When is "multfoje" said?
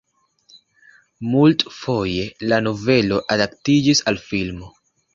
1.33-2.27